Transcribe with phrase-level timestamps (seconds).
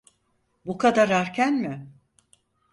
[0.65, 1.87] Bu kadar erken mi?